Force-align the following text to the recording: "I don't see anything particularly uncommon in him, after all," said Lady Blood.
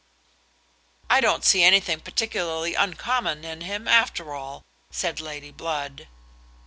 "I 1.11 1.21
don't 1.21 1.43
see 1.45 1.61
anything 1.61 1.99
particularly 1.99 2.73
uncommon 2.73 3.45
in 3.45 3.61
him, 3.61 3.87
after 3.87 4.33
all," 4.33 4.63
said 4.89 5.19
Lady 5.21 5.51
Blood. 5.51 6.07